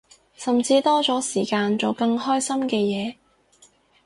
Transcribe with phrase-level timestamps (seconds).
[0.33, 3.13] 甚至多咗時間做更開心嘅嘢